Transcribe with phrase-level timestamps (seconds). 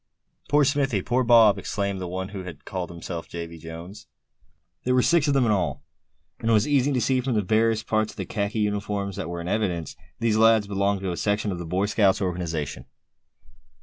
[0.49, 4.07] "Poor Smithy; poor Bob!" exclaimed the one who had called himself Davy Jones.
[4.83, 5.83] There were six of them in all,
[6.39, 9.29] and it was easy to see from the various parts of the khaki uniforms that
[9.29, 12.87] were in evidence, these lads belonged to a section of the Boy Scout organization.